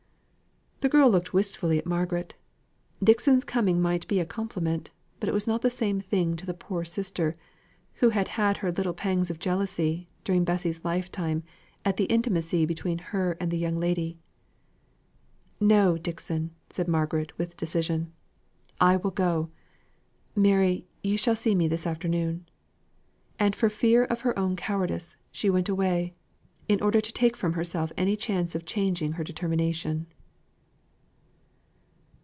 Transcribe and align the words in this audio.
The 0.81 0.89
girl 0.89 1.11
looked 1.11 1.31
wistfully 1.31 1.77
at 1.77 1.85
Margaret. 1.85 2.33
Dixon's 3.03 3.43
coming 3.43 3.79
might 3.79 4.07
be 4.07 4.19
a 4.19 4.25
compliment, 4.25 4.89
but 5.19 5.29
it 5.29 5.31
was 5.31 5.45
not 5.45 5.61
the 5.61 5.69
same 5.69 5.99
thing 6.01 6.35
to 6.37 6.45
the 6.47 6.55
poor 6.55 6.83
sister, 6.83 7.35
who 7.97 8.09
had 8.09 8.29
had 8.29 8.57
her 8.57 8.71
little 8.71 8.91
pangs 8.95 9.29
of 9.29 9.37
jealousy, 9.37 10.09
during 10.23 10.43
Bessy's 10.43 10.83
lifetime, 10.83 11.43
at 11.85 11.97
the 11.97 12.05
intimacy 12.05 12.65
between 12.65 12.97
her 12.97 13.37
and 13.39 13.51
the 13.51 13.59
young 13.59 13.79
lady. 13.79 14.17
"No, 15.59 15.99
Dixon!" 15.99 16.49
said 16.71 16.87
Margaret 16.87 17.37
with 17.37 17.55
decision. 17.57 18.11
"I 18.79 18.95
will 18.97 19.11
go. 19.11 19.51
Mary, 20.35 20.87
you 21.03 21.15
shall 21.15 21.35
see 21.35 21.53
me 21.53 21.67
this 21.67 21.85
afternoon." 21.85 22.47
And 23.37 23.55
for 23.55 23.69
fear 23.69 24.03
of 24.05 24.21
her 24.21 24.37
own 24.37 24.55
cowardice, 24.55 25.15
she 25.31 25.47
went 25.47 25.69
away, 25.69 26.15
in 26.67 26.81
order 26.81 27.01
to 27.01 27.13
take 27.13 27.37
from 27.37 27.53
herself 27.53 27.91
any 27.97 28.15
chance 28.15 28.55
of 28.55 28.65
changing 28.65 29.11
her 29.11 29.23
determination. 29.23 30.07